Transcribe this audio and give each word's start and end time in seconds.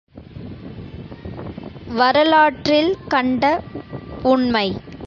வரலற்றில் 1.89 2.91
கண்ட 3.07 3.43
உண்மை! 4.23 4.67